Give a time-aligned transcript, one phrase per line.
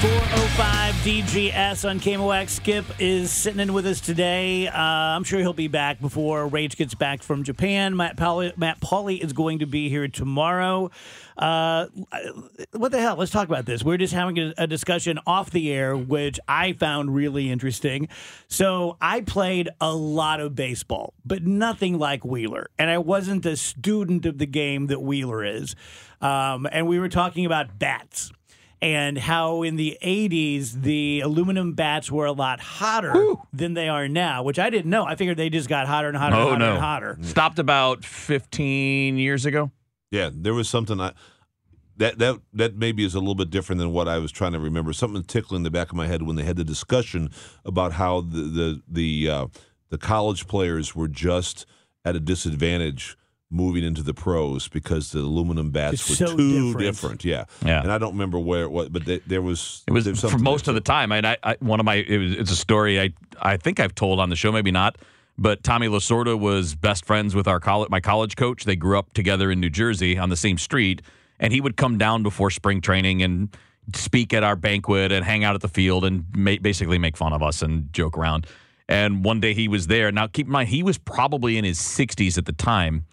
[0.00, 2.48] 405 DGS on KMOX.
[2.48, 4.66] Skip is sitting in with us today.
[4.66, 7.94] Uh, I'm sure he'll be back before Rage gets back from Japan.
[7.94, 8.78] Matt Pauley, Matt
[9.22, 10.90] is going to be here tomorrow.
[11.36, 11.88] Uh,
[12.72, 13.16] what the hell?
[13.16, 13.84] Let's talk about this.
[13.84, 18.08] We're just having a, a discussion off the air, which I found really interesting.
[18.48, 22.70] So I played a lot of baseball, but nothing like Wheeler.
[22.78, 25.76] And I wasn't a student of the game that Wheeler is.
[26.22, 28.32] Um, and we were talking about bats
[28.82, 34.08] and how in the 80s the aluminum bats were a lot hotter than they are
[34.08, 35.04] now, which I didn't know.
[35.04, 36.70] I figured they just got hotter and hotter Oh and hotter no!
[36.72, 37.18] and hotter.
[37.22, 39.70] Stopped about 15 years ago.
[40.10, 41.12] Yeah, there was something I
[41.98, 44.58] that that that maybe is a little bit different than what I was trying to
[44.58, 44.92] remember.
[44.92, 47.30] Something tickling the back of my head when they had the discussion
[47.64, 49.46] about how the the the uh,
[49.90, 51.66] the college players were just
[52.04, 53.16] at a disadvantage
[53.50, 57.24] moving into the pros because the aluminum bats It's were so too different.
[57.24, 57.82] Yeah, Yeah.
[57.82, 60.38] And I don't remember where it was, but they, there was It was there for
[60.38, 60.72] most there.
[60.72, 61.10] of the time.
[61.12, 63.10] I, I one of my it was, it's a story I
[63.42, 64.96] I think I've told on the show, maybe not.
[65.36, 68.64] But Tommy Lasorda was best friends with our college my college coach.
[68.64, 71.02] They grew up together in New Jersey on the same street,
[71.40, 73.48] and he would come down before spring training and
[73.94, 77.32] speak at our banquet and hang out at the field and ma- basically make fun
[77.32, 78.46] of us and joke around.
[78.88, 80.12] And one day he was there.
[80.12, 83.06] Now keep in mind he was probably in his 60s at the time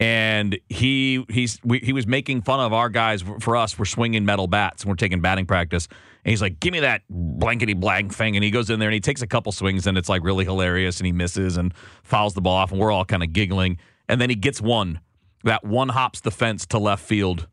[0.00, 3.78] and he he's we, he was making fun of our guys for us.
[3.78, 5.86] We're swinging metal bats and we're taking batting practice.
[6.24, 8.94] And he's like, "Give me that blankety blank thing." And he goes in there and
[8.94, 10.98] he takes a couple swings and it's like really hilarious.
[10.98, 11.72] And he misses and
[12.02, 13.78] fouls the ball off, and we're all kind of giggling.
[14.08, 15.00] And then he gets one.
[15.44, 17.46] That one hops the fence to left field,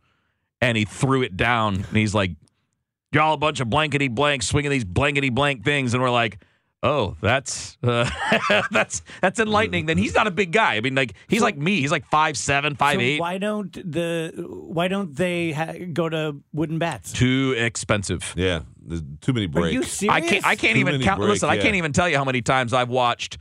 [0.62, 1.76] and he threw it down.
[1.76, 2.32] And he's like,
[3.12, 6.40] "Y'all a bunch of blankety blanks swinging these blankety blank things." And we're like.
[6.84, 8.10] Oh, that's uh,
[8.72, 9.86] that's that's enlightening.
[9.86, 10.76] Then he's not a big guy.
[10.76, 11.80] I mean, like he's like me.
[11.80, 13.20] He's like five seven, five So eight.
[13.20, 17.12] why don't the why don't they ha- go to wooden bats?
[17.14, 18.34] Too expensive.
[18.36, 19.68] Yeah, there's too many breaks.
[19.68, 20.16] Are you serious?
[20.16, 20.46] I can't.
[20.46, 21.20] I can't Too even count.
[21.20, 23.38] break, listen, I can't even tell you how many times I've watched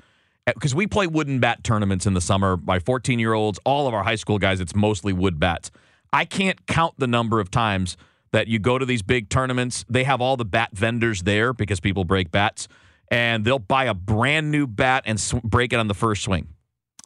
[0.46, 2.58] because we play wooden bat tournaments in the summer.
[2.58, 5.70] My 14 year olds, all of our high school guys, it's mostly wood bats.
[6.12, 7.96] I can't count the number of times
[8.32, 9.84] that you go to these big tournaments.
[9.88, 12.68] They have all the bat vendors there because people break bats,
[13.10, 16.48] and they'll buy a brand new bat and sw- break it on the first swing.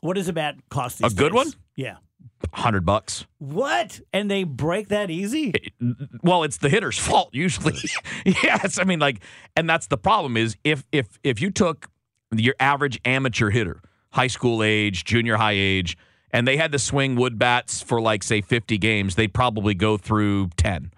[0.00, 1.00] What does a bat cost?
[1.02, 1.34] A good days?
[1.34, 1.52] one?
[1.76, 1.96] Yeah.
[2.52, 3.26] Hundred bucks.
[3.38, 4.00] What?
[4.12, 5.52] And they break that easy?
[6.22, 7.74] well it's the hitter's fault usually
[8.24, 9.20] yes i mean like
[9.56, 11.90] and that's the problem is if if if you took
[12.34, 13.80] your average amateur hitter
[14.12, 15.96] high school age junior high age
[16.30, 19.96] and they had to swing wood bats for like say 50 games they'd probably go
[19.98, 20.90] through 10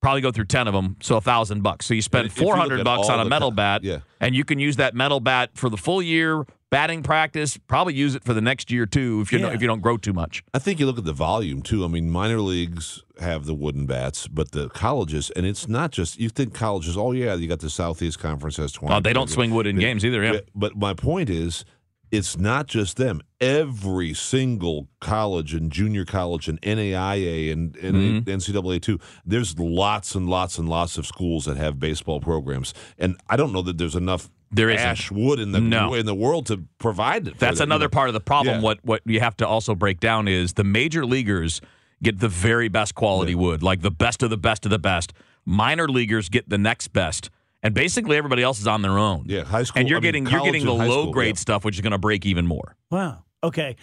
[0.00, 2.80] probably go through 10 of them so a thousand bucks so you spend If 400
[2.80, 3.98] at bucks on a metal co- bat yeah.
[4.20, 8.14] and you can use that metal bat for the full year batting practice probably use
[8.14, 9.46] it for the next year too if you Yeah.
[9.46, 11.84] don't if you don't grow too much I think you look at the volume too.
[11.84, 16.18] I mean, minor leagues have the wooden bats, but the colleges, and it's not just
[16.18, 16.96] you think colleges.
[16.96, 18.94] Oh yeah, you got the Southeast Conference has twenty.
[18.94, 21.64] Oh, they don't swing wood in games either yeah But my point is,
[22.10, 23.20] it's not just them.
[23.40, 28.28] Every single college and junior college and NAIA and, and Mm-hmm.
[28.30, 28.98] NCAA too.
[29.24, 33.52] There's lots and lots and lots of schools that have baseball programs, and I don't
[33.52, 34.28] know that there's enough.
[34.52, 34.84] There isn't.
[34.84, 35.94] ash wood in the No.
[35.94, 37.38] in the world to provide it.
[37.38, 37.90] That's them, you another know.
[37.90, 38.56] part of the problem.
[38.56, 38.62] Yeah.
[38.62, 41.60] What what you have to also break down is the major leaguers
[42.02, 45.12] get the very best quality wood, like the best of the best of the best.
[45.46, 47.30] Minor leaguers get the next best,
[47.62, 49.24] and basically everybody else is on their own.
[49.26, 49.80] Yeah, high school.
[49.80, 51.40] and you're I mean, getting you're getting the low school, grade yeah.
[51.40, 52.76] stuff, which is going to break even more.
[52.90, 53.24] Wow.
[53.42, 53.76] Okay.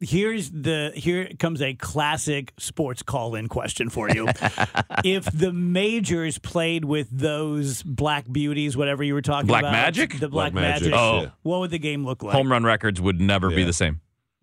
[0.00, 4.26] Here's the here comes a classic sports call in question for you.
[5.04, 9.60] if the majors played with those black beauties, whatever you were talking about.
[9.60, 10.18] Black about, Magic?
[10.18, 11.30] the black, Black magic, Magic, Oh.
[11.42, 12.34] what would the game look like?
[12.34, 14.00] home run records would never be the same.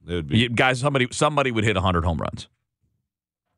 [0.08, 2.48] It would be You- guys, somebody somebody would hit 100 home runs.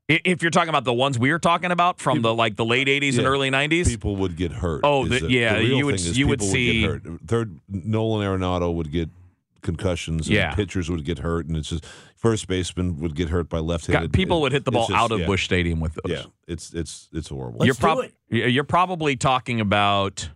[0.09, 2.65] I- If you're talking about the ones we are talking about from the like the
[2.65, 4.81] late '80s and early '90s, people would get hurt.
[4.83, 7.03] Oh, is the- yeah, real you would- thing is you would people see- get hurt.
[7.27, 9.09] Third, Nolan Arenado would get
[9.61, 10.27] concussions.
[10.27, 10.55] And Yeah.
[10.55, 14.11] pitchers would get hurt, and it's just first baseman would get hurt by left-handed.
[14.11, 15.25] God, people would hit the ball just- out of yeah.
[15.27, 16.11] Busch Stadium with those.
[16.17, 17.59] Yeah, it's it's it's horrible.
[17.59, 18.49] Let's you're, do prob- it.
[18.51, 20.29] you're probably talking about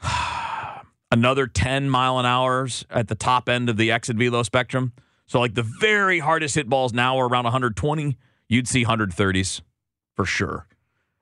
[1.12, 4.92] another 10 mile an hours at the top end of the exit velo spectrum.
[5.28, 8.16] So, like the very hardest hit balls now are around 120.
[8.48, 9.60] You'd see 130s
[10.16, 10.66] for sure.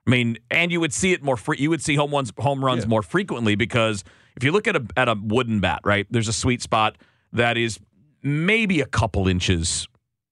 [0.06, 1.36] I mean, and you would see it more.
[1.36, 2.88] Fre- you would see home runs, home runs Yeah.
[2.88, 4.04] more frequently because
[4.36, 6.06] if you look at a at a wooden bat, right?
[6.10, 6.96] There's a sweet spot
[7.32, 7.78] that is
[8.22, 9.88] maybe a couple inches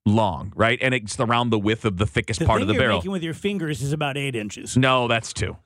[0.06, 0.78] long, right?
[0.80, 2.98] And it's around the width of the thickest The part of the you're barrel.
[2.98, 4.76] making with your fingers is about eight inches.
[4.76, 5.56] No, that's two.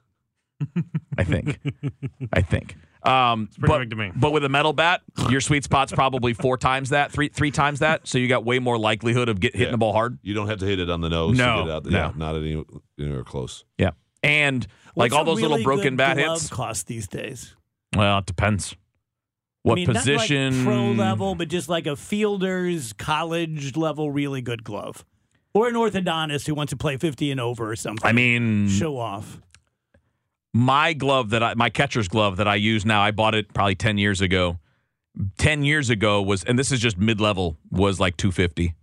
[1.18, 1.58] I think.
[2.32, 2.74] I think.
[3.08, 4.12] Um, pretty but, big to me.
[4.14, 5.00] but with a metal bat,
[5.30, 8.06] your sweet spot's probably four times that, three three times that.
[8.06, 9.72] So you got way more likelihood of get, hitting Yeah.
[9.72, 10.18] the ball hard.
[10.22, 11.36] You don't have to hit it on the nose.
[11.36, 11.84] No, to get out.
[11.86, 11.98] no.
[11.98, 12.64] Yeah, not any,
[13.00, 13.64] anywhere close.
[13.78, 13.90] Yeah,
[14.22, 16.50] and like What's all a those little broken good bat glove hits.
[16.50, 17.54] cost these days.
[17.96, 18.76] Well, it depends.
[19.62, 20.64] What I mean, position?
[20.64, 25.04] Not like pro level, but just like a fielder's college level, really good glove,
[25.54, 28.06] or an orthodontist who wants to play fifty and over or something.
[28.06, 29.40] I mean, show off.
[30.54, 33.74] My glove that I, my catcher's glove that I use now, I bought it probably
[33.74, 34.58] 10 years ago.
[35.38, 38.74] 10 years ago was, and this is just mid level, was like 250.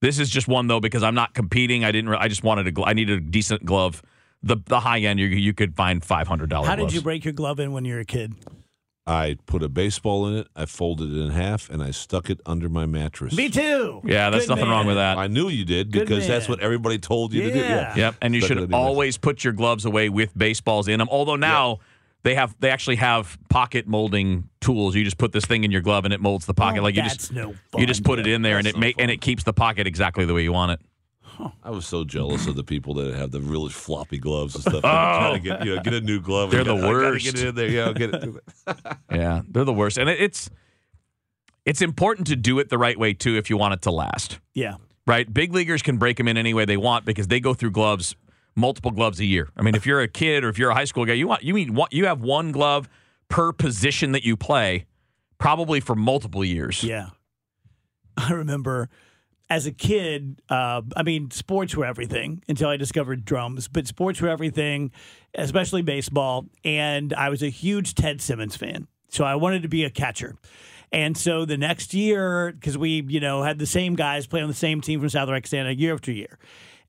[0.00, 1.84] This is just one though, because I'm not competing.
[1.84, 4.02] I didn't, I just wanted a, I needed a decent glove.
[4.42, 7.58] The, the high end, you, you could find $500 How did you break your glove
[7.58, 8.34] in when you were a kid?
[9.08, 10.48] I put a baseball in it.
[10.54, 13.34] I folded it in half, and I stuck it under my mattress.
[13.34, 14.02] Me too.
[14.04, 15.16] Yeah, there's Good nothing wrong with that.
[15.16, 17.58] I knew you did Good because that's what everybody told you to do.
[17.58, 17.96] Yeah.
[17.96, 20.88] Yep, and you Stuck it should under your always put your gloves away with baseballs
[20.88, 21.08] in them.
[21.10, 21.78] Although now
[22.22, 24.94] they have, they actually have pocket molding tools.
[24.94, 26.80] You just put this thing in your glove and it molds the pocket.
[26.80, 28.76] Oh, like you that's just, no you just put it in there and it That's
[28.76, 30.80] no make and it keeps the pocket exactly the way you want it.
[31.64, 34.80] I was so jealous of the people that have the really floppy gloves and stuff.
[34.82, 36.50] Trying to get you know get a new glove.
[36.50, 37.24] They're and the gotta worst.
[37.24, 37.68] Get it in there.
[37.68, 38.34] Yeah, get it.
[39.12, 40.50] Yeah, they're the worst, and it, it's
[41.64, 44.38] it's important to do it the right way too if you want it to last.
[44.54, 44.76] Yeah.
[45.06, 45.32] Right?
[45.32, 48.14] Big leaguers can break them in any way they want because they go through gloves,
[48.54, 49.48] multiple gloves a year.
[49.56, 51.42] I mean, if you're a kid or if you're a high school guy, you want
[51.42, 52.88] you mean what you have one glove
[53.28, 54.86] per position that you play,
[55.38, 56.82] probably for multiple years.
[56.82, 57.10] Yeah.
[58.16, 58.88] I remember
[59.50, 64.20] as a kid, uh, I mean, sports were everything until I discovered drums, but sports
[64.20, 64.92] were everything,
[65.34, 66.46] especially baseball.
[66.64, 68.88] And I was a huge Ted Simmons fan.
[69.08, 70.36] So I wanted to be a catcher.
[70.92, 74.48] And so the next year, because we, you know, had the same guys play on
[74.48, 76.38] the same team from South Texana year after year.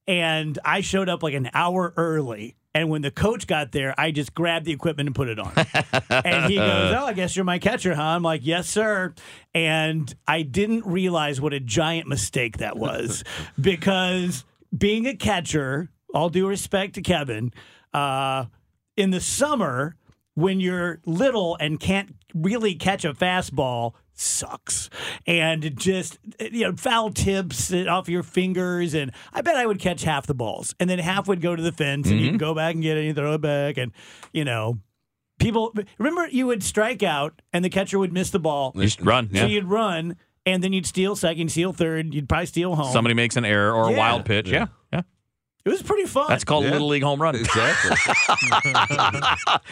[0.08, 2.56] And I showed up like an hour early.
[2.76, 5.52] And when the coach got there, I just grabbed the equipment and put it on.
[6.10, 8.02] and he goes, Oh, I guess you're my catcher, huh?
[8.02, 9.14] I'm like, Yes, sir.
[9.56, 13.24] And I didn't realize what a giant mistake that was
[13.62, 14.46] because
[14.76, 17.52] being a catcher, all due respect to Kevin,
[17.94, 18.46] uh,
[18.96, 19.96] in the summer,
[20.36, 24.90] when you're little and can't really catch a fastball, sucks.
[25.26, 28.94] And just, you know, foul tips off your fingers.
[28.94, 30.76] And I bet I would catch half the balls.
[30.80, 32.32] And then half would go to the fence and you mm-hmm.
[32.32, 33.78] can go back and get it and throw it back.
[33.78, 33.92] And,
[34.34, 34.80] you know,
[35.40, 38.74] people remember you would strike out and the catcher would miss the ball.
[38.76, 39.30] Just run.
[39.34, 42.14] So you'd run and then you'd steal second, steal third.
[42.14, 42.92] You'd probably steal home.
[42.92, 44.50] Somebody makes an error or a wild pitch.
[44.50, 44.68] Yeah.
[45.66, 45.70] Yeah.
[45.70, 46.26] it was pretty fun.
[46.30, 46.72] That's called Yeah.
[46.72, 47.36] Little League home run.
[47.36, 47.96] exactly.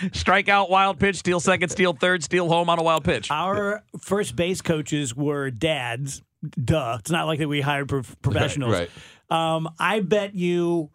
[0.13, 3.29] Strike out, wild pitch, steal second, steal third, steal home on a wild pitch.
[3.32, 6.22] Our first base coaches were dads.
[6.63, 6.98] Duh.
[7.00, 8.74] It's not like that we hired prof- professionals.
[8.74, 8.89] right.
[9.29, 10.89] Um, I bet you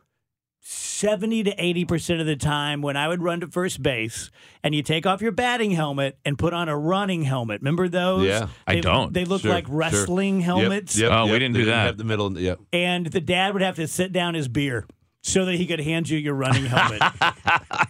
[0.65, 4.31] 70 to 80% of the time when I would run to first base
[4.63, 7.61] and you take off your batting helmet and put on a running helmet.
[7.61, 8.27] Remember those?
[8.27, 8.47] Yeah.
[8.67, 9.13] I don't.
[9.13, 10.97] They look Sure, like wrestling Yep, helmets.
[10.97, 11.87] Yep, Oh, we didn't They do that.
[11.87, 12.39] Have the middle.
[12.39, 12.61] Yep.
[12.73, 14.87] And the dad would have to sit down his beer
[15.23, 17.03] so that he could hand you your running helmet.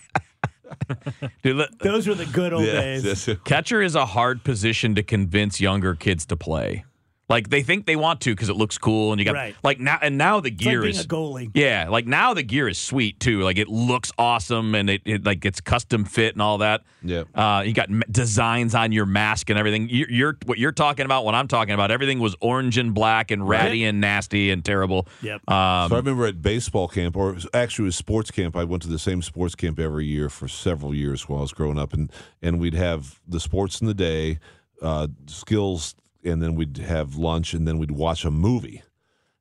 [1.43, 3.29] Dude, li- Those were the good old Yeah, days.
[3.45, 6.85] catcher is a hard position to convince younger kids to play.
[7.33, 9.57] Like they think they want to because it looks cool and you got Right.
[9.65, 11.51] like now and now the It's like gear being is a goalie.
[11.55, 15.25] yeah like now the gear is sweet too like it looks awesome and it, it
[15.25, 19.07] like it's custom fit and all that Yeah, uh, you got m- designs on your
[19.07, 22.37] mask and everything you're, you're what you're talking about what I'm talking about everything was
[22.41, 25.49] orange and black and ratty and nasty and terrible Yep.
[25.51, 28.57] um, so I remember at baseball camp, or it was actually it was sports camp.
[28.57, 31.53] I went to the same sports camp every year for several years while I was
[31.53, 32.13] growing up, and
[32.43, 34.39] and we'd have the sports in the day,
[34.83, 38.83] uh, skills, and then we'd have lunch, and then we'd watch a movie,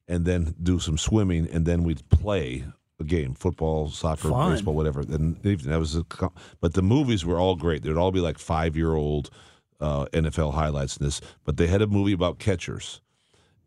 [0.08, 2.66] and then do some swimming, and then we'd play
[3.00, 4.52] a game, football, soccer, Fun.
[4.52, 5.02] baseball, whatever.
[5.02, 6.06] And even that was, a,
[6.60, 7.84] but the movies were all great.
[7.84, 9.30] They'd all be like five year old
[9.80, 13.02] uh, NFL highlights in this, but they had a movie about catchers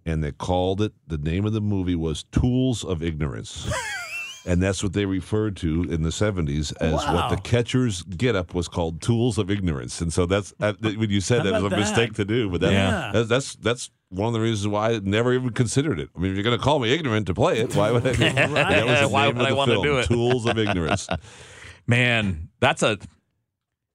[0.07, 0.93] and they called it.
[1.07, 3.71] The name of the movie was Tools of Ignorance.
[4.47, 8.69] And that's what they referred to in the 70s as what the catcher's getup was
[8.69, 10.03] called tools of ignorance.
[10.03, 12.51] And so that's uh, when you said How that was a about mistake to do,
[12.51, 13.11] but that, Yeah.
[13.15, 16.11] that's, that's that's one of the reasons why I never even considered it.
[16.15, 18.11] I mean, if you're going to call me ignorant to play it, why would I?
[18.13, 20.07] That was the Why name would of I the wanna do it?
[20.07, 21.09] Tools of Ignorance.
[21.87, 22.99] Man, that's a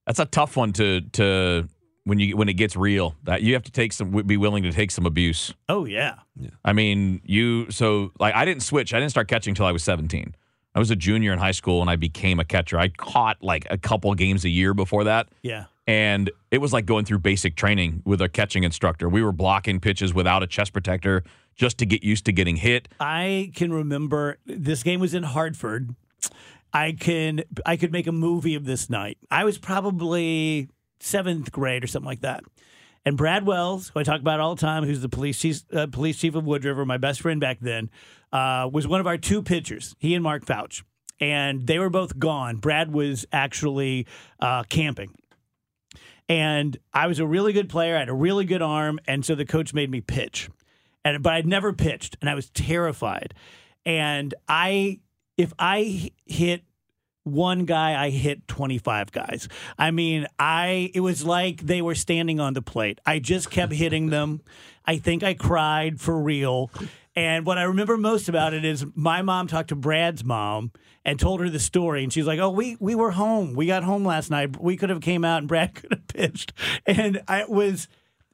[0.05, 1.67] that's a tough one to to
[2.05, 3.15] when you when it gets real.
[3.23, 5.53] That you have to take some be willing to take some abuse.
[5.67, 6.15] Oh yeah.
[6.65, 8.93] I mean, you so like I didn't switch.
[8.93, 10.35] I didn't start catching until I was 17.
[10.75, 12.79] I was a junior in high school and I became a catcher.
[12.79, 15.29] I caught like a couple games a year before that.
[15.41, 15.65] Yeah.
[15.87, 19.09] And it was like going through basic training with a catching instructor.
[19.09, 21.23] We were blocking pitches without a chest protector
[21.55, 22.87] just to get used to getting hit.
[22.99, 25.95] I can remember this game was in Hartford.
[26.71, 29.17] I can I could make a movie of this night.
[29.31, 32.43] I was probably seventh grade or something like that.
[33.05, 35.87] And Brad Wells, who I talk about all the time, who's the police chief, uh,
[35.87, 37.89] police chief of Wood River, my best friend back then,
[38.31, 39.95] uh, was one of our two pitchers.
[39.99, 40.83] He and Mark Fouch,
[41.19, 42.57] and they were both gone.
[42.57, 44.07] Brad was actually
[44.39, 45.15] uh, camping.
[46.27, 47.95] And I was a really good player.
[47.95, 50.49] I had a really good arm, and so the coach made me pitch.
[51.03, 53.33] And but I'd never pitched, and I was terrified.
[53.85, 54.99] And I,
[55.37, 56.63] if I hit
[57.23, 59.47] one guy, I hit twenty five guys.
[59.77, 62.99] I mean, I it was like they were standing on the plate.
[63.05, 64.41] I just kept hitting them.
[64.85, 66.69] I think I cried for real.
[67.15, 70.71] And what I remember most about it is my mom talked to Brad's mom
[71.03, 73.55] and told her the story, and she's like, "Oh, we we were home.
[73.55, 74.61] We got home last night.
[74.61, 76.53] We could have came out, and Brad could have pitched."
[76.85, 77.87] And I was,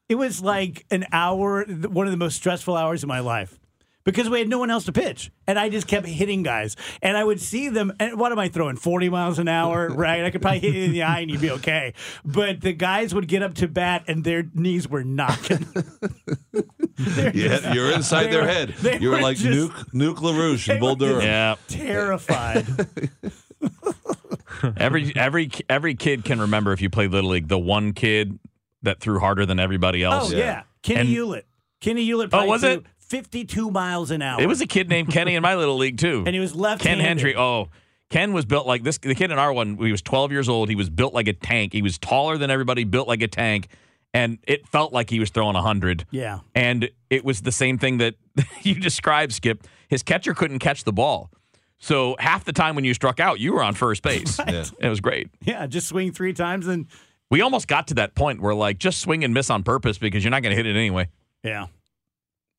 [0.10, 3.60] it was like an hour, one of the most stressful hours of my life.
[4.05, 7.17] Because we had no one else to pitch, and I just kept hitting guys, and
[7.17, 7.91] I would see them.
[8.00, 8.75] And what am I throwing?
[8.75, 10.24] Forty miles an hour, right?
[10.24, 11.93] I could probably hit you in the eye, and you'd be okay.
[12.24, 15.65] But the guys would get up to bat, and their knees were knocking.
[16.97, 18.74] Yeah, you're inside their were- head.
[19.01, 21.21] You're were like just- Nuke Nuke LaLoosh they and Bull Durham.
[21.21, 21.55] Yeah.
[21.67, 22.65] terrified.
[24.77, 28.39] Every every every kid can remember if you played little league, the one kid
[28.83, 30.31] that threw harder than everybody else.
[30.31, 31.45] Oh yeah, Kenny And- Hewlett.
[31.81, 32.29] Kenny Hewlett.
[32.33, 32.85] Oh, was threw it?
[33.07, 34.41] Fifty-two miles an hour.
[34.41, 36.24] It was a kid named Kenny in my little league too.
[36.25, 36.81] and he was left.
[36.81, 37.35] Ken Hendry.
[37.35, 37.69] Oh,
[38.09, 38.97] Ken was built like this.
[38.97, 40.69] The kid in our one, he was 12 years old.
[40.69, 41.74] He was built like a tank.
[41.74, 43.67] He was taller than everybody, built like a tank,
[44.13, 46.05] and it felt like he was throwing 100.
[46.12, 46.39] Yeah.
[46.53, 48.15] And it was the same thing that
[48.63, 49.65] you described, Skip.
[49.88, 51.29] His catcher couldn't catch the ball.
[51.77, 54.39] So half the time when you struck out, you were on first base.
[54.47, 54.65] Yeah.
[54.79, 55.29] It was great.
[55.41, 56.88] Yeah, just swing three times and
[57.29, 60.24] We almost got to that point where like just swing and miss on purpose because
[60.24, 61.09] you're not going to hit it anyway.
[61.43, 61.67] yeah.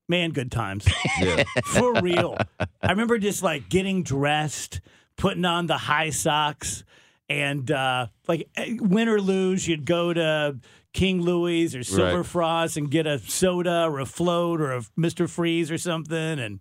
[0.07, 0.87] Man, good times.
[1.21, 1.43] Yeah.
[1.73, 2.37] For real.
[2.59, 4.81] I remember just like getting dressed,
[5.17, 6.83] putting on the high socks,
[7.27, 10.57] and uh, like eh, win or lose, you'd go to
[10.93, 12.25] King Louis or Silver Right.
[12.25, 15.27] Frost and get a soda or a float or a Mr.
[15.29, 16.15] Freeze or something.
[16.39, 16.59] And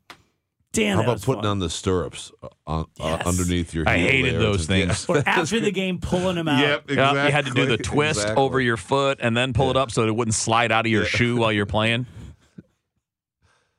[0.73, 1.51] damn, How that about was putting fun.
[1.53, 3.25] on the stirrups uh, on, Yes.
[3.25, 3.87] uh, underneath your?
[3.89, 5.05] I heel hated there those things.
[5.09, 6.61] or after the game, pulling them out.
[6.61, 7.23] Yep, Yeah, exactly.
[7.27, 8.43] you had to do the twist Exactly.
[8.43, 11.05] over your foot and then pull it up so it wouldn't slide out of your
[11.05, 12.07] shoe while you're playing.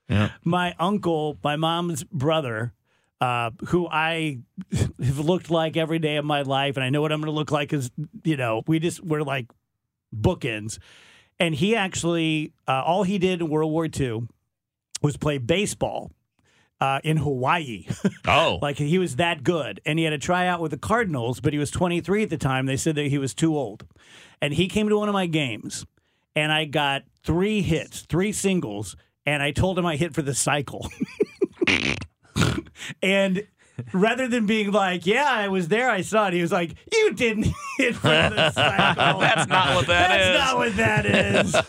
[0.09, 0.31] Yeah.
[0.43, 2.73] my uncle, my mom's brother,
[3.19, 4.39] uh, who I
[4.73, 7.35] have looked like every day of my life, and I know what I'm going to
[7.35, 7.91] look like because
[8.23, 9.47] you know we just we're like
[10.15, 10.79] bookends.
[11.39, 14.27] And he actually, uh, all he did in World War II
[15.03, 16.11] was play baseball
[16.81, 17.85] uh, in Hawaii.
[18.27, 18.59] Oh.
[18.61, 21.59] like he was that good, and he had a tryout with the Cardinals, but he
[21.59, 22.65] was 23 at the time.
[22.65, 23.85] They said that he was too old,
[24.41, 25.85] and he came to one of my games,
[26.35, 28.95] and I got three hits, three singles,
[29.27, 30.89] and I told him I hit for the cycle.
[33.03, 33.45] and
[33.93, 37.13] rather than being like, "Yeah, I was there, I saw it," he was like, "You
[37.13, 40.39] didn't hit for the cycle." That's not what that That's is.
[40.39, 41.55] not what that is.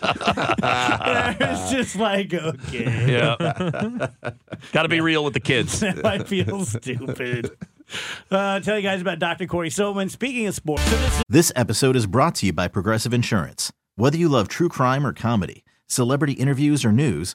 [0.61, 3.12] And I was just like, okay.
[3.12, 4.09] Yeah.
[4.73, 5.83] Got to be real with the kids.
[5.83, 7.50] I feel stupid.
[8.31, 9.47] Uh, tell you guys about Dr.
[9.47, 10.11] Corey Soman.
[10.11, 13.73] Speaking of sports, so this This episode is brought to you by Progressive Insurance.
[13.97, 17.35] Whether you love true crime or comedy, celebrity interviews or news,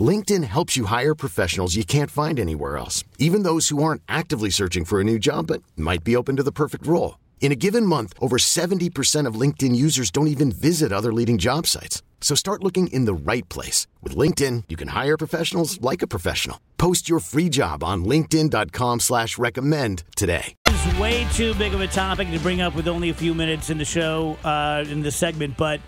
[0.00, 4.50] LinkedIn helps you hire professionals you can't find anywhere else, even those who aren't actively
[4.50, 7.18] searching for a new job but might be open to the perfect role.
[7.40, 11.66] In a given month, over 70% of LinkedIn users don't even visit other leading job
[11.66, 12.02] sites.
[12.20, 13.88] So start looking in the right place.
[14.02, 16.60] With LinkedIn, you can hire professionals like a professional.
[16.76, 20.54] Post your free job on linkedin.com slash recommend today.
[20.66, 23.70] It's way too big of a topic to bring up with only a few minutes
[23.70, 25.80] in the show, uh, in the segment, but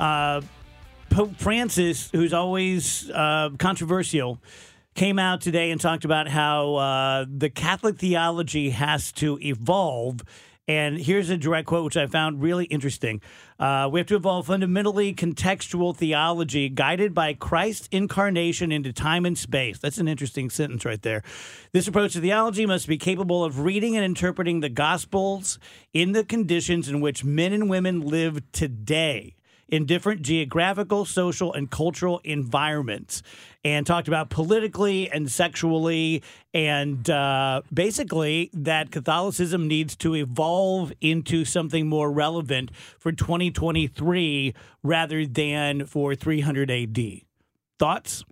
[0.00, 0.40] uh,
[1.10, 4.40] Pope Francis, who's always uh, controversial,
[4.94, 10.22] came out today and talked about how uh, the Catholic theology has to evolve.
[10.68, 13.20] And here's a direct quote, which I found really interesting.
[13.58, 19.36] Uh, we have to evolve fundamentally contextual theology guided by Christ's incarnation into time and
[19.36, 19.78] space.
[19.78, 21.24] That's an interesting sentence right there.
[21.72, 25.58] This approach to theology must be capable of reading and interpreting the Gospels
[25.92, 29.34] in the conditions in which men and women live today
[29.70, 33.22] in different geographical, social, and cultural environments,
[33.64, 36.22] and talked about politically and sexually,
[36.52, 45.24] and uh, basically that Catholicism needs to evolve into something more relevant for 2023 rather
[45.26, 46.98] than for 300 AD.
[47.78, 48.24] Thoughts?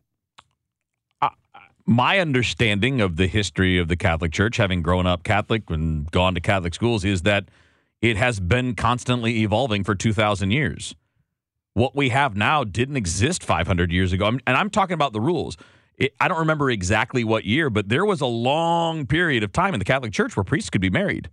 [1.89, 6.35] my understanding of the history of the Catholic Church, having grown up Catholic and gone
[6.35, 7.47] to Catholic schools, is that
[8.03, 10.95] it has been constantly evolving for 2,000 years.
[11.79, 14.27] What we have now didn't exist 500 years ago.
[14.27, 15.57] And I'm talking about the rules.
[16.19, 19.79] I don't remember exactly what year, but there was a long period of time in
[19.79, 21.31] the Catholic Church where priests could be married.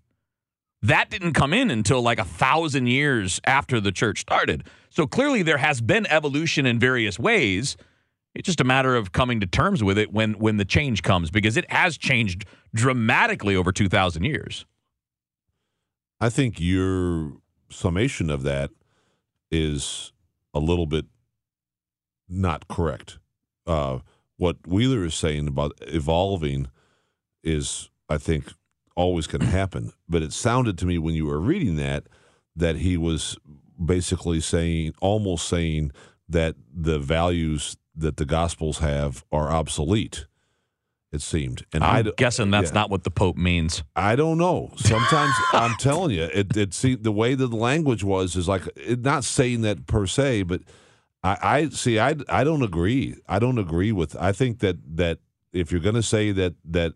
[0.83, 4.67] That didn't come in until like a thousand years after the church started.
[4.91, 7.75] So clearly there has been evolution in various ways.
[8.35, 11.31] It's just a matter of coming to terms with it when when the change comes
[11.31, 14.67] because it has changed dramatically over 2000 years.
[16.19, 17.31] I think your
[17.71, 18.69] summation of that
[19.49, 20.11] is
[20.55, 21.05] a little bit
[22.27, 23.19] not correct.
[23.67, 23.99] Uh,
[24.37, 26.67] what Wheeler is saying about evolving
[27.43, 28.51] is, I think,
[28.95, 29.91] always going to happen.
[30.09, 32.07] But it sounded to me when you were reading that
[32.55, 33.37] that he was
[33.83, 35.91] basically saying, almost saying
[36.29, 40.25] that the values that the Gospels have are obsolete.
[41.15, 42.75] It seemed, and I'm I, guessing that's yeah.
[42.75, 43.83] not what the Pope means.
[43.95, 44.71] I don't know.
[44.75, 48.63] Sometimes I'm telling you, it it see the way that the language was is like
[48.75, 50.61] it, not saying that per se, but
[51.23, 51.99] I, I see.
[51.99, 53.15] I I don't agree.
[53.27, 54.15] I don't agree with.
[54.17, 55.19] I think that that
[55.53, 56.93] if you're going to say that that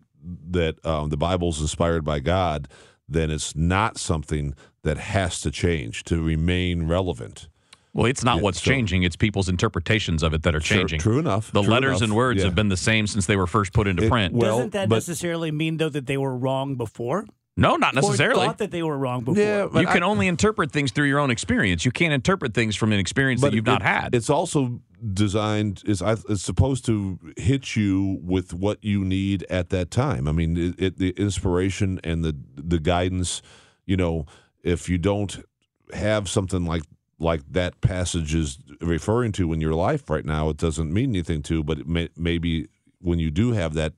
[0.50, 2.68] that um, the Bible's inspired by God,
[3.08, 7.48] then it's not something that has to change to remain relevant.
[7.92, 11.00] Well, it's not yeah, what's so, changing; it's people's interpretations of it that are changing.
[11.00, 11.50] Sure, true enough.
[11.50, 12.02] The true letters enough.
[12.02, 12.44] and words yeah.
[12.44, 14.34] have been the same since they were first put into it, print.
[14.34, 17.26] Well, Doesn't that but, necessarily mean though that they were wrong before?
[17.56, 18.42] No, not necessarily.
[18.42, 19.42] Or thought that they were wrong before.
[19.42, 21.84] Yeah, you can I, only interpret things through your own experience.
[21.84, 24.14] You can't interpret things from an experience that you've it, not had.
[24.14, 24.80] It's also
[25.12, 30.28] designed is it's supposed to hit you with what you need at that time.
[30.28, 33.42] I mean, it, it, the inspiration and the the guidance.
[33.84, 34.26] You know,
[34.62, 35.44] if you don't
[35.92, 36.84] have something like
[37.20, 41.42] like that passage is referring to in your life right now, it doesn't mean anything
[41.42, 41.62] to.
[41.62, 42.68] But may, maybe
[43.00, 43.92] when you do have that,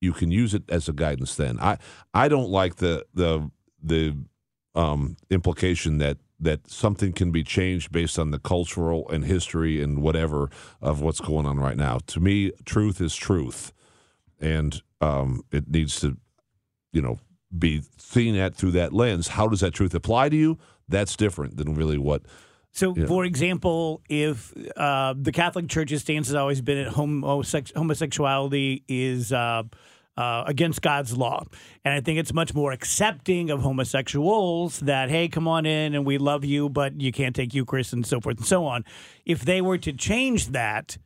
[0.00, 1.34] you can use it as a guidance.
[1.34, 1.78] Then I
[2.14, 3.50] I don't like the the
[3.82, 4.16] the
[4.74, 10.00] um, implication that that something can be changed based on the cultural and history and
[10.00, 10.48] whatever
[10.80, 11.98] of what's going on right now.
[12.06, 13.72] To me, truth is truth,
[14.40, 16.16] and um, it needs to,
[16.92, 17.18] you know,
[17.56, 19.28] be seen at through that lens.
[19.28, 20.58] How does that truth apply to you?
[20.88, 22.22] That's different than really what.
[22.72, 28.84] So, for example, if uh, the Catholic Church's stance has always been that homosex- homosexuality
[28.86, 29.64] is uh,
[30.16, 31.44] uh, against God's law,
[31.84, 36.06] and I think it's much more accepting of homosexuals that hey, come on in and
[36.06, 38.84] we love you, but you can't take Eucharist and so forth and so on.
[39.24, 40.98] If they were to change that,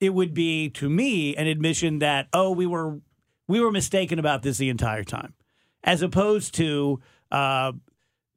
[0.00, 3.00] it would be to me an admission that oh, we were
[3.46, 5.32] we were mistaken about this the entire time,
[5.84, 7.00] as opposed to
[7.30, 7.72] uh,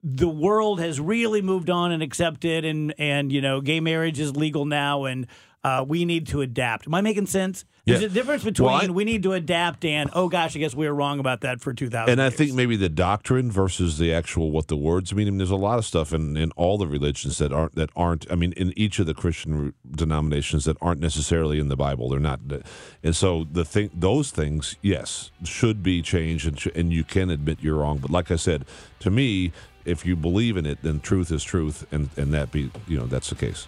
[0.04, 4.36] the world has really moved on and accepted and and you know gay marriage is
[4.36, 5.28] legal now and
[5.64, 6.88] uh, we need to adapt.
[6.88, 7.66] Am I making sense?
[7.86, 8.08] There's Yeah.
[8.08, 10.88] a difference between Well, I- we need to adapt and oh gosh, I guess we
[10.88, 12.12] were wrong about that for 2000.
[12.12, 12.34] And I years.
[12.36, 15.28] think maybe the doctrine versus the actual what the words mean.
[15.28, 17.92] I mean, there's a lot of stuff in, in all the religions that aren't that
[17.96, 18.26] aren't.
[18.32, 22.10] I mean, in each of the Christian denominations that aren't necessarily in the Bible.
[22.10, 22.40] They're not.
[23.04, 27.30] And so the thing, those things, yes, should be changed, and sh- and you can
[27.30, 28.00] admit you're wrong.
[28.00, 28.66] But like I said,
[29.00, 29.52] to me,
[29.86, 33.06] if you believe in it, then truth is truth, and and that be you know
[33.06, 33.68] that's the case.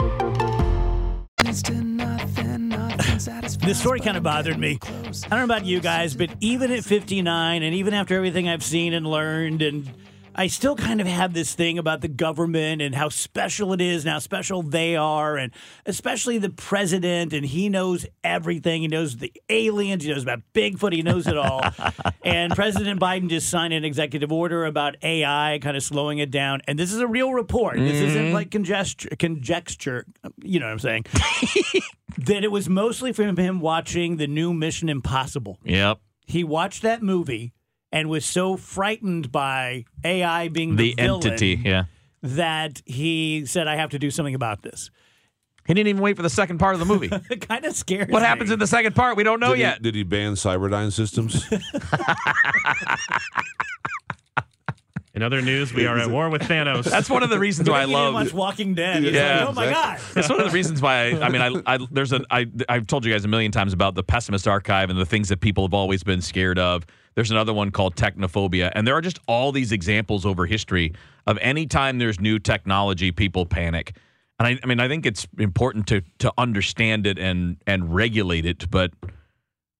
[3.59, 4.79] This story kind of bothered me.
[4.81, 8.63] I don't know about you guys, but even at 59 and even after everything I've
[8.63, 9.89] seen and learned and
[10.41, 14.05] I still kind of have this thing about the government and how special it is
[14.05, 15.51] and how special they are, and
[15.85, 17.31] especially the president.
[17.31, 18.81] And he knows everything.
[18.81, 20.03] He knows the aliens.
[20.03, 20.93] He knows about Bigfoot.
[20.93, 21.61] He knows it all.
[22.25, 26.61] and President Biden just signed an executive order about AI, kind of slowing it down.
[26.67, 27.77] And this is a real report.
[27.77, 28.33] This isn't Mhm.
[28.33, 29.09] like conjecture.
[29.19, 30.07] Conjecture.
[30.41, 31.05] You know what I'm saying?
[32.17, 35.59] that it was mostly from him watching the new Mission Impossible.
[35.65, 35.99] Yep.
[36.25, 37.53] He watched that movie
[37.91, 41.83] and was so frightened by AI being the, The villain entity, yeah.
[42.23, 44.89] that he said, "I have to do something about this."
[45.67, 47.09] He didn't even wait for the second part of the movie.
[47.29, 48.27] it kind of scares What me.
[48.27, 49.15] happens in the second part?
[49.15, 49.81] We don't know did he- yet.
[49.81, 51.45] did he ban Cyberdyne systems?
[55.13, 56.85] In other news, we are at war with Thanos.
[56.85, 59.03] That's one of the reasons why I love watch Walking Dead.
[59.03, 59.99] He's Yeah, like, oh my god!
[60.13, 62.87] That's one of the reasons why I, I mean, I, I there's a I I've
[62.87, 65.65] told you guys a million times about the pessimist archive and the things that people
[65.65, 66.85] have always been scared of.
[67.15, 70.93] There's another one called technophobia, and there are just all these examples over history
[71.27, 73.97] of any time there's new technology, people panic.
[74.39, 78.45] And I, I mean, I think it's important to to understand it and and regulate
[78.45, 78.91] it, but.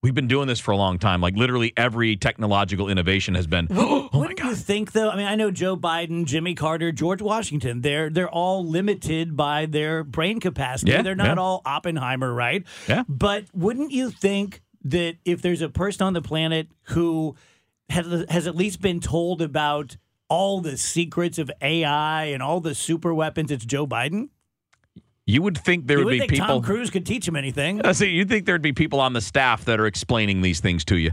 [0.04, 1.22] We've been doing this for a long time.
[1.22, 3.68] Like literally every technological innovation has been.
[4.14, 5.10] Oh Wouldn't you think though?
[5.10, 7.82] I mean, I know Joe Biden, Jimmy Carter, George Washington.
[7.82, 10.92] They're they're all limited by their brain capacity.
[10.92, 11.44] Yeah, they're not yeah.
[11.44, 12.64] all Oppenheimer, right?
[12.88, 13.04] Yeah.
[13.08, 17.36] But wouldn't you think that if there's a person on the planet who
[17.90, 22.74] has, has at least been told about all the secrets of AI and all the
[22.74, 24.30] super weapons, it's Joe Biden?
[25.26, 26.48] You would think there you would would be people.
[26.48, 27.86] Tom Cruise could teach him anything.
[27.86, 28.10] I see.
[28.10, 31.12] You'd think thered be people on the staff that are explaining these things to you.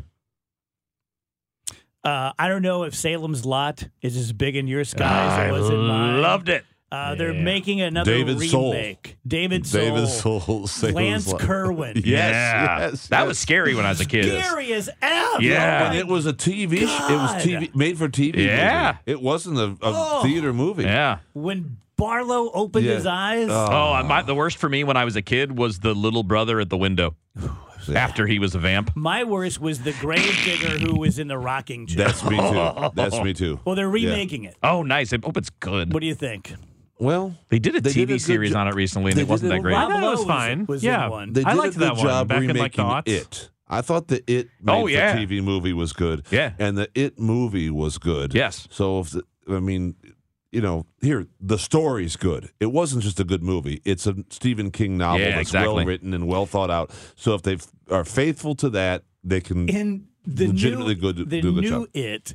[2.04, 5.48] Uh, I don't know if Salem's Lot is as big in your sky as I
[5.48, 6.22] it was in mine.
[6.22, 6.64] loved it.
[6.90, 7.42] Uh, They're Yeah.
[7.42, 8.72] making another David Soul.
[8.72, 9.18] remake.
[9.26, 9.80] David Soul.
[9.82, 10.66] David Soul.
[10.66, 11.40] Salem's Lance Lot.
[11.40, 11.92] Kerwin.
[11.96, 12.78] Yes, Yeah.
[12.78, 13.28] yes, that yes.
[13.28, 14.24] was scary when I was a kid.
[14.24, 15.42] Scary as F.
[15.42, 15.88] Yeah.
[15.90, 16.78] and it was a TV.
[16.78, 18.36] sh- It was TV made for TV.
[18.46, 18.92] Yeah.
[18.92, 18.98] movie.
[19.12, 20.22] it wasn't a, a Oh.
[20.22, 20.84] theater movie.
[20.84, 21.18] Yeah.
[21.34, 22.94] When Barlow opened Yeah.
[22.94, 23.48] his eyes.
[23.50, 26.58] Oh, my, the worst for me when I was a kid was the little brother
[26.60, 27.16] at the window
[27.90, 28.90] after he was a vamp.
[28.94, 32.06] My worst was the grave digger who was in the rocking chair.
[32.06, 32.90] That's me too.
[32.94, 33.60] That's me too.
[33.64, 34.10] well, they're Yeah.
[34.10, 34.56] remaking it.
[34.62, 35.12] Oh, nice.
[35.12, 35.92] I hope oh, it's good.
[35.92, 36.52] What do you think?
[37.00, 39.28] Well, They did a They TV did a series jo- on it recently, and it
[39.28, 39.74] wasn't that great.
[39.74, 40.66] Rob I thought it was fine.
[40.66, 41.32] was yeah, one.
[41.32, 43.50] they I did liked a good that one job back in like the remaking it.
[43.68, 45.14] I thought the It made Oh, for yeah.
[45.16, 46.24] TV movie was good.
[46.30, 46.54] Yeah.
[46.58, 48.34] and the It movie was good.
[48.34, 48.66] Yes.
[48.70, 49.94] So if the, I mean,
[50.52, 52.50] you know, here the story's good.
[52.60, 53.82] It wasn't just a good movie.
[53.84, 55.74] It's a Stephen King novel Yeah, that's exactly.
[55.74, 56.90] well written and well thought out.
[57.16, 57.58] So if they
[57.90, 61.62] are faithful to that, they can In the legitimately new, good the do a good
[61.64, 61.88] new job.
[61.94, 62.34] it.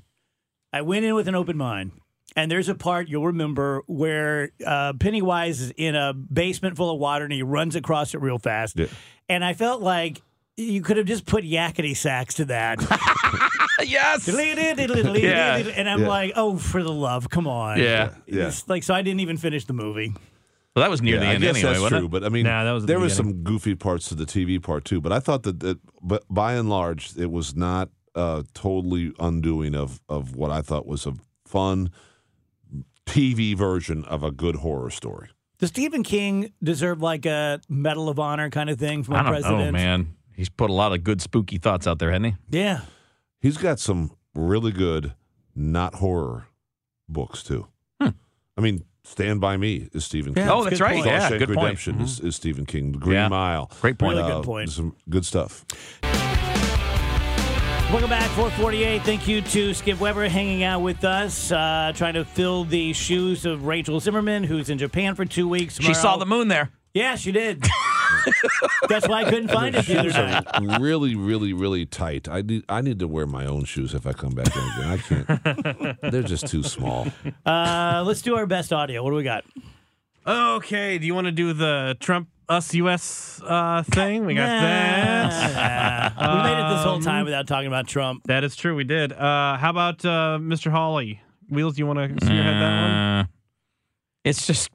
[0.71, 1.91] I went in with an open mind.
[2.35, 6.99] And there's a part you'll remember where uh, Pennywise is in a basement full of
[6.99, 8.79] water and he runs across it real fast.
[8.79, 8.87] Yeah.
[9.29, 10.19] And I felt like
[10.57, 12.79] you could have just put Yakety Sax to that.
[13.87, 14.27] yes.
[14.27, 15.57] Yeah.
[15.57, 16.07] And I'm Yeah.
[16.07, 17.79] like, oh, for the love, come on.
[17.79, 18.13] Yeah.
[18.27, 18.47] Yeah.
[18.47, 20.13] It's like, so I didn't even finish the movie.
[20.75, 22.11] Well, that was near the I end guess anyway, that's wasn't true, it?
[22.11, 23.33] but I mean, Nah, that was the there was beginning.
[23.35, 24.99] some goofy parts to the TV part too.
[25.01, 29.75] But I thought that, that but by and large, it was not a totally undoing
[29.75, 31.13] of of what I thought was a
[31.45, 31.91] fun
[33.05, 35.29] TV version of a good horror story.
[35.59, 39.23] Does Stephen King deserve like a Medal of Honor kind of thing from I a
[39.23, 39.59] don't president?
[39.65, 40.15] know, man.
[40.35, 42.57] He's put a lot of good spooky thoughts out there, hasn't he?
[42.57, 42.81] Yeah.
[43.43, 45.15] He's got some really good
[45.53, 46.47] not horror
[47.09, 47.67] books too.
[47.99, 50.51] I mean, Stand by Me is Stephen Yeah, King.
[50.51, 50.95] Oh, that's that's a good right.
[50.95, 51.05] point.
[51.07, 51.57] Yeah, Shawshank good point.
[51.57, 51.65] Mm-hmm.
[51.65, 52.91] Redemption is, is Stephen King.
[52.93, 53.27] The Green Yeah.
[53.27, 53.69] Mile.
[53.81, 54.15] Great point.
[54.17, 54.69] Really good point.
[54.71, 55.65] Some good stuff.
[57.91, 59.01] Welcome back, 448.
[59.01, 63.45] Thank you to Skip Weber hanging out with us, uh, trying to fill the shoes
[63.45, 65.79] of Rachel Zimmerman, who's in Japan for two weeks.
[65.81, 66.69] She saw the moon there.
[66.93, 67.65] Yeah, she did.
[68.89, 70.45] That's why I couldn't find it the other shoes night.
[70.53, 72.27] are really, really, really tight.
[72.29, 74.89] I need I need to wear my own shoes if I come back in again.
[74.89, 76.01] I can't.
[76.11, 77.07] They're just too small.
[77.45, 79.03] Uh, let's do our best audio.
[79.03, 79.43] What do we got?
[80.25, 84.25] Okay, do you want to do the Trump us US uh, thing?
[84.25, 86.15] We got that.
[86.15, 86.35] Nah.
[86.37, 88.23] we made it this whole time Um, without talking about Trump.
[88.25, 88.75] That is true.
[88.75, 89.11] We did.
[89.11, 90.71] Uh, how about uh, Mr.
[90.71, 91.21] Hawley?
[91.49, 93.27] Wheels, do you want to spearhead that one?
[94.23, 94.69] It's just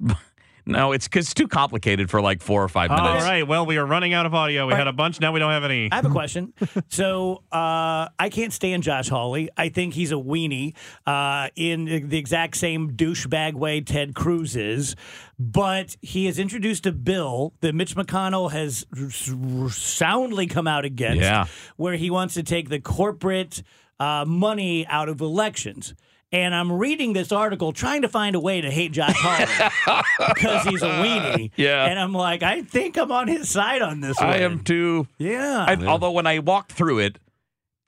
[0.69, 0.93] no.
[0.93, 3.09] It's because it's too complicated for like four or five minutes.
[3.09, 3.47] All right.
[3.47, 4.67] Well, we are running out of audio.
[4.67, 5.21] We had a bunch.
[5.21, 5.91] Now we don't have any.
[5.91, 6.53] I have a question.
[6.89, 9.51] so uh, I can't stand Josh Hawley.
[9.57, 10.75] I think he's a weenie
[11.07, 14.95] uh, in the exact same douchebag way Ted Cruz is.
[15.41, 21.23] But he has introduced a bill that Mitch McConnell has r- soundly come out against,
[21.23, 21.47] Yeah.
[21.77, 23.63] where he wants to take the corporate
[24.01, 25.95] uh, money out of elections.
[26.31, 30.67] And I'm reading this article trying to find a way to hate Josh Hawley because
[30.67, 31.51] he's a weenie.
[31.57, 31.87] Yeah.
[31.87, 34.29] And I'm like, I think I'm on his side on this one.
[34.29, 35.09] I am too.
[35.17, 35.65] Yeah.
[35.67, 37.19] I, Although when I walked through it,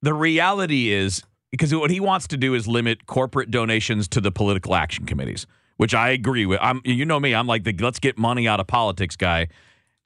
[0.00, 4.30] the reality is because what he wants to do is limit corporate donations to the
[4.32, 6.60] political action committees, which I agree with.
[6.62, 9.48] I'm, you know me, I'm like the let's get money out of politics guy.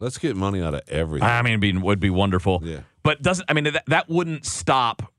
[0.01, 1.29] Let's get money out of everything.
[1.29, 2.63] I mean, it'd be, would be wonderful.
[2.65, 2.81] Yeah.
[3.05, 5.14] But doesn't I mean that, that wouldn't stop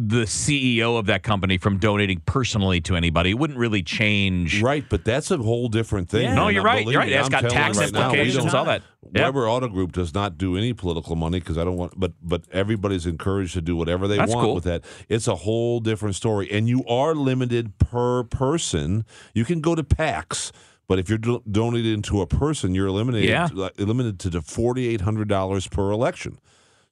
[0.00, 3.30] the CEO of that company from donating personally to anybody.
[3.30, 4.62] It wouldn't really change.
[4.62, 6.22] Right, but that's a whole different thing.
[6.22, 6.34] Yeah.
[6.34, 6.86] No, you're right.
[6.86, 7.10] You're right.
[7.10, 8.82] It's got tax right now, we implications, don't- all that.
[9.12, 9.24] Yep.
[9.24, 12.42] Weber Auto Group does not do any political money because I don't want, but but
[12.52, 14.54] everybody's encouraged to do whatever they That's want cool.
[14.54, 14.84] with that.
[15.08, 19.04] It's a whole different story, and you are limited per person.
[19.34, 20.52] You can go to PACs.
[20.86, 23.48] But if you're do- donating to a person, you're eliminated Yeah.
[23.52, 26.38] like, limited to the forty eight hundred dollars per election.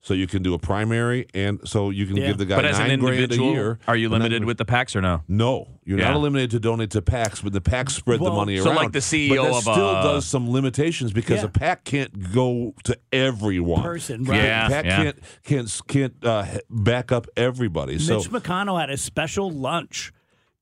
[0.06, 2.28] So you can do a primary, and so you can Yeah.
[2.28, 3.80] give the guy But as an nine grand a year.
[3.88, 5.24] are you limited with the PACs or no?
[5.26, 6.04] no, you're Yeah.
[6.10, 8.76] not eliminated to donate to PACs, but the PACs spread Well, the money so around.
[8.76, 11.46] So, like the CEO but that of still a- does some limitations because Yeah.
[11.46, 13.82] a PAC can't go to everyone.
[13.82, 14.36] Person, right.
[14.44, 17.98] Yeah, PAC can't can't can't uh, back up everybody.
[17.98, 20.12] So Mitch McConnell had a special lunch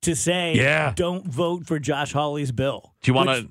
[0.01, 0.95] to say, Yeah.
[0.97, 2.95] don't vote for Josh Hawley's bill.
[3.03, 3.49] Do you want to?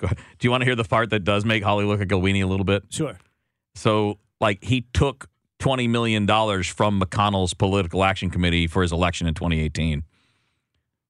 [0.00, 2.42] Do you want to hear the part that does make Hawley look like a weenie
[2.42, 2.86] a little bit?
[2.90, 3.16] Sure.
[3.76, 9.26] So, like, he took twenty million dollars from McConnell's political action committee for his election
[9.26, 10.04] in 2018.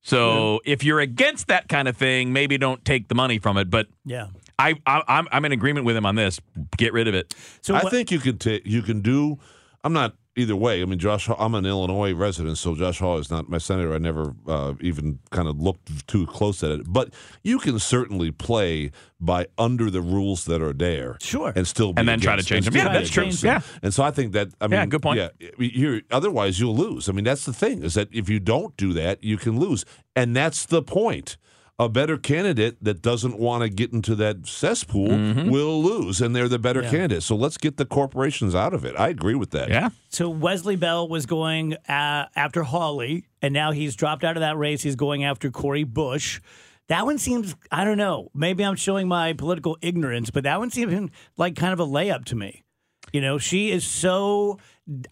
[0.03, 3.69] So, if you're against that kind of thing, maybe don't take the money from it.
[3.71, 4.29] But Yeah.
[4.59, 6.41] I, I I'm I'm in agreement with him on this.
[6.77, 7.35] Get rid of it.
[7.61, 9.39] So I what- think you can take you can do.
[9.85, 10.81] I'm not either way.
[10.83, 11.29] I mean, Josh.
[11.39, 13.93] I'm an Illinois resident, so Josh Hall is not my senator.
[13.95, 16.91] I never uh, even kind of looked too close at it.
[16.93, 21.53] But you can certainly play by under the rules that are there, Sure.
[21.57, 22.75] and still be And then try to change them.
[22.77, 23.25] Yeah, that's true.
[23.25, 23.61] against Yeah.
[23.83, 25.19] And so I think that I mean, Yeah, good point.
[25.19, 27.09] Yeah, otherwise you'll lose.
[27.09, 29.85] I mean, that's the thing is that if you don't do that, you can lose,
[30.15, 31.37] and that's the point.
[31.81, 35.49] A better candidate that doesn't want to get into that cesspool Mm-hmm.
[35.49, 36.91] will lose, and they're the better Yeah.
[36.91, 37.23] candidate.
[37.23, 38.97] So let's get the corporations out of it.
[38.99, 39.69] I agree with that.
[39.69, 39.91] Yeah.
[40.09, 44.57] So Wesley Bell was going uh, after Hawley, and now he's dropped out of that
[44.59, 44.83] race.
[44.83, 46.41] He's going after Cori Bush.
[46.89, 50.71] That one seems, I don't know, maybe I'm showing my political ignorance, but that one
[50.71, 52.65] seems like kind of a layup to me.
[53.13, 54.59] You know, she is so,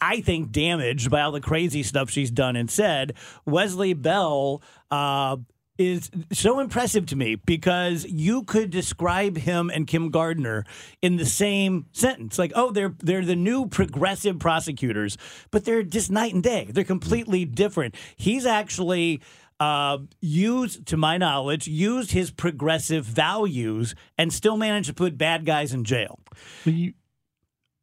[0.00, 3.12] I think, damaged by all the crazy stuff she's done and said.
[3.46, 5.36] Wesley Bell uh,
[5.78, 10.64] is so impressive to me because you could describe him and Kim Gardner
[11.02, 12.38] in the same sentence.
[12.38, 15.18] Like, oh, they're they're the new progressive prosecutors,
[15.50, 16.68] but they're just night and day.
[16.70, 17.94] They're completely different.
[18.16, 19.20] He's actually
[19.60, 25.46] uh, used, to my knowledge, used his progressive values and still managed to put bad
[25.46, 26.18] guys in jail.
[26.64, 26.92] You,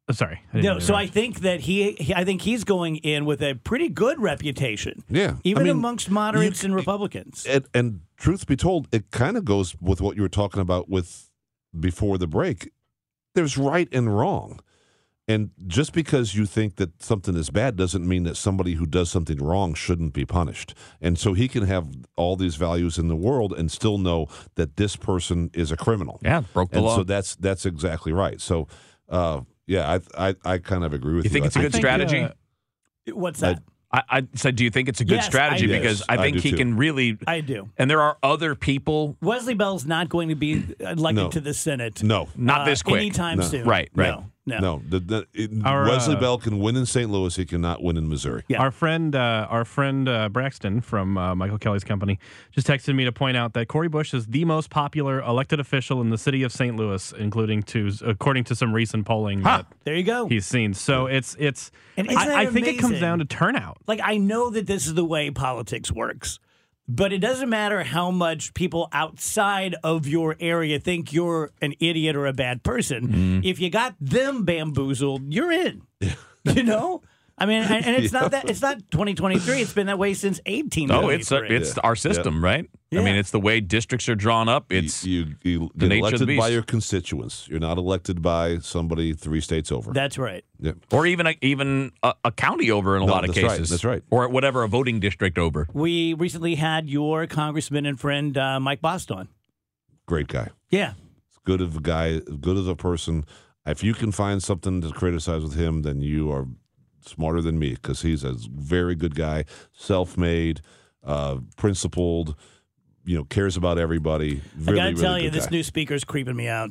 [0.08, 0.42] Uh, sorry.
[0.52, 3.54] I No, so I think that he, he, I think he's going in with a
[3.54, 5.02] pretty good reputation.
[5.08, 7.46] Yeah, even I mean, amongst moderates and Republicans.
[7.48, 10.88] And, and truth be told, it kind of goes with what you were talking about
[10.88, 11.30] with
[11.78, 12.70] before the break.
[13.34, 14.60] There's right and wrong.
[15.26, 19.10] And just because you think that something is bad doesn't mean that somebody who does
[19.10, 20.74] something wrong shouldn't be punished.
[21.00, 24.76] And so he can have all these values in the world and still know that
[24.76, 26.20] this person is a criminal.
[26.22, 26.96] Yeah, broke the and law.
[26.96, 28.38] So that's that's exactly right.
[28.38, 28.68] So,
[29.08, 31.32] uh, yeah, I, I I kind of agree with You you.
[31.32, 32.20] think it's a good strategy?
[32.22, 32.30] uh,
[33.14, 33.62] What's that?
[33.92, 35.66] I, I said, do you think it's a good Yes, I strategy?
[35.68, 35.72] do.
[35.72, 36.56] Because Yes, I I think do he too.
[36.56, 37.16] can really.
[37.28, 37.70] I do.
[37.76, 39.16] And there are other people.
[39.22, 41.28] Wesley Bell's not going to be elected No.
[41.30, 42.02] to the Senate.
[42.02, 42.28] No.
[42.36, 42.96] Not uh, this quick.
[42.96, 43.44] anytime No.
[43.44, 43.64] soon.
[43.68, 44.08] Right, right.
[44.08, 44.58] No, no.
[44.58, 47.10] No, the, the, it, Our, Wesley uh, Bell can win in St.
[47.10, 47.34] Louis.
[47.34, 48.42] He cannot win in Missouri.
[48.48, 48.60] Yeah.
[48.60, 52.18] Our friend, uh, our friend uh, Braxton from uh, Michael Kelly's company,
[52.52, 56.00] just texted me to point out that Cori Bush is the most popular elected official
[56.00, 56.76] in the city of St.
[56.76, 60.28] Louis, including to according to some recent polling that There you go.
[60.28, 60.74] he's seen.
[60.74, 61.70] So it's it's.
[61.96, 63.78] And isn't that I, I think it comes down to turnout.
[63.86, 66.38] like I know that this is the way politics works,
[66.86, 72.16] but it doesn't matter how much people outside of your area think you're an idiot
[72.16, 73.08] or a bad person.
[73.08, 73.40] Mm-hmm.
[73.44, 75.82] If you got them bamboozled, you're in.
[76.44, 77.02] you know.
[77.36, 79.60] I mean, and, and it's not that it's not 2023.
[79.60, 80.88] It's been that way since 18.
[80.88, 82.68] No, it's a, it's our system, right?
[83.00, 84.72] I mean, it's the way districts are drawn up.
[84.72, 87.46] It's you, you, you the get nature of the elected by your constituents.
[87.48, 89.92] You're not elected by somebody three states over.
[89.92, 90.44] That's right.
[90.60, 90.72] Yeah.
[90.92, 93.50] or even a, even a, a county over in a No, lot of that's right,
[93.52, 93.70] cases.
[93.70, 94.02] that's right.
[94.10, 95.66] Or whatever a voting district over.
[95.72, 99.28] We recently had your congressman and friend uh, Mike Bost on.
[100.06, 100.48] Great guy.
[100.70, 100.94] Yeah,
[101.44, 103.24] good of a guy, good as a person.
[103.66, 106.46] If you can find something to criticize with him, then you are
[107.06, 110.60] smarter than me because he's a very good guy, self-made,
[111.02, 112.34] uh, principled.
[113.04, 114.40] You know, cares about everybody.
[114.58, 115.50] Really, I gotta really tell you, this guy.
[115.56, 116.70] new speaker's creeping me out.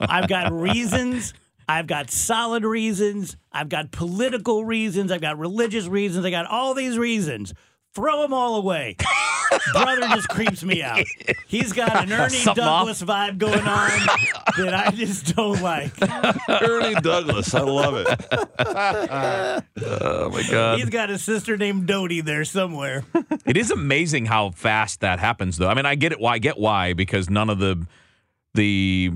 [0.00, 1.34] I've got reasons.
[1.68, 3.36] I've got solid reasons.
[3.52, 5.12] I've got political reasons.
[5.12, 6.26] I've got religious reasons.
[6.26, 7.54] I got all these reasons.
[7.94, 8.96] Throw them all away.
[9.72, 11.04] Brother just creeps me out.
[11.46, 12.86] He's got an Ernie Something off.
[12.86, 13.90] Douglas vibe going on
[14.58, 15.92] that I just don't like.
[16.48, 17.54] Ernie Douglas.
[17.54, 19.66] I love it.
[19.82, 20.78] Oh my god!
[20.78, 23.04] He's got a sister named Dodie there somewhere.
[23.46, 25.68] It is amazing how fast that happens, though.
[25.68, 26.20] I mean, I get it.
[26.20, 26.34] Why?
[26.34, 27.86] I get why because none of the
[28.54, 29.12] the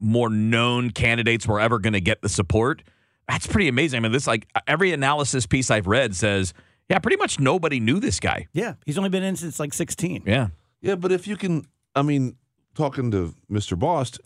[0.00, 2.82] more known candidates were ever going to get the support.
[3.28, 3.98] That's pretty amazing.
[3.98, 6.54] I mean, this like every analysis piece I've read says,
[6.88, 8.46] yeah, pretty much nobody knew this guy.
[8.52, 10.22] Yeah, he's only been in since like 16.
[10.26, 10.48] Yeah,
[10.80, 12.36] Yeah, but if you can, I mean,
[12.74, 13.78] talking to Mr.
[13.78, 14.20] Bost,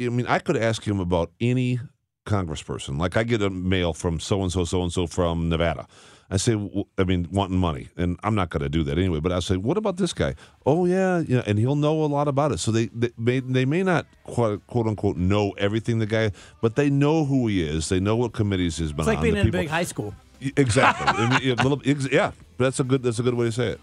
[0.00, 1.78] I mean, I could ask him about any
[2.26, 2.98] congressperson.
[2.98, 5.86] Like I get a mail from so and so, so and so from Nevada.
[6.32, 6.52] I say,
[6.96, 9.18] I mean, wanting money, and I'm not going to do that anyway.
[9.18, 10.36] But I say, what about this guy?
[10.64, 12.58] Oh yeah, yeah, and he'll know a lot about it.
[12.60, 16.30] So they they may, they may not quote, quote unquote know everything the guy,
[16.62, 17.88] but they know who he is.
[17.88, 19.22] They know what committees he's been It's like on.
[19.24, 20.14] being the in a big high school.
[20.56, 21.06] Exactly.
[21.06, 23.80] I mean, yeah, little, yeah, that's a good that's a good way to say it.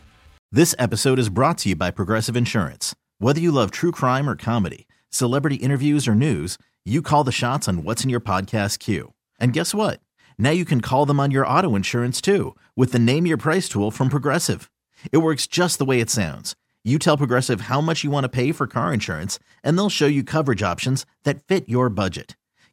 [0.52, 2.96] This episode is brought to you by Progressive Insurance.
[3.20, 7.68] Whether you love true crime or comedy, celebrity interviews or news, you call the shots
[7.68, 9.14] on what's in your podcast queue.
[9.40, 10.00] And guess what?
[10.38, 13.68] Now you can call them on your auto insurance too with the Name Your Price
[13.68, 14.72] tool from Progressive.
[15.12, 16.56] It works just the way it sounds.
[16.84, 20.08] You tell Progressive how much you want to pay for car insurance, and they'll show
[20.08, 22.38] you coverage options that fit your budget.